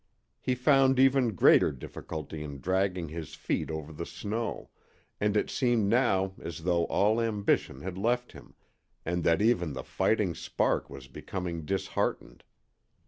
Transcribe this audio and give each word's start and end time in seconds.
He 0.39 0.55
found 0.55 0.97
even 0.97 1.35
greater 1.35 1.71
difficulty 1.71 2.41
in 2.43 2.59
dragging 2.59 3.09
his 3.09 3.35
feet 3.35 3.69
over 3.69 3.93
the 3.93 4.07
snow, 4.07 4.71
and 5.19 5.37
it 5.37 5.51
seemed 5.51 5.89
now 5.89 6.33
as 6.41 6.63
though 6.63 6.85
all 6.85 7.21
ambition 7.21 7.81
had 7.81 7.99
left 7.99 8.31
him, 8.31 8.55
and 9.05 9.23
that 9.23 9.43
even 9.43 9.73
the 9.73 9.83
fighting 9.83 10.33
spark 10.33 10.89
was 10.89 11.07
becoming 11.07 11.65
disheartened. 11.65 12.43